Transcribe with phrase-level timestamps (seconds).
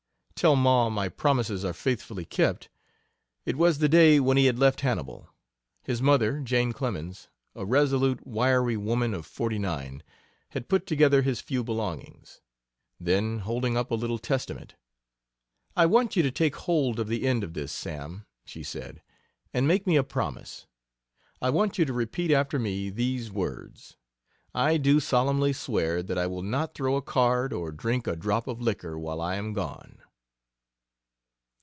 [0.33, 2.67] "Tell Ma my promises are faithfully kept."
[3.45, 5.29] It was the day when he had left Hannibal.
[5.83, 10.01] His mother, Jane Clemens, a resolute, wiry woman of forty nine,
[10.49, 12.41] had put together his few belongings.
[12.99, 14.73] Then, holding up a little Testament:
[15.75, 19.03] "I want you to take hold of the end of this, Sam," she said,
[19.53, 20.65] "and make me a promise.
[21.39, 23.95] I want you to repeat after me these words:
[24.55, 28.47] 'I do solemnly swear that I will not throw a card, or drink a drop
[28.47, 29.99] of liquor while I am gone.'"